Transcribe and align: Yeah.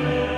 Yeah. 0.00 0.37